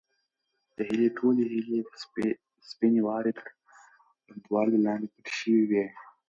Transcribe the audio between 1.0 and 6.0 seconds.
ټولې هیلې د سپینې واورې تر لوندوالي لاندې پټې شوې وې.